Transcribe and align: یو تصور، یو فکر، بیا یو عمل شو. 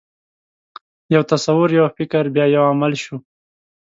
یو 1.13 1.21
تصور، 1.31 1.69
یو 1.79 1.85
فکر، 1.97 2.23
بیا 2.35 2.45
یو 2.55 2.63
عمل 2.71 2.93
شو. 3.03 3.15